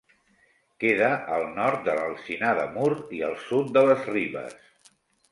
[0.83, 2.87] Queda al nord de l'Alzinar de Mur
[3.19, 4.57] i al sud de les Ribes.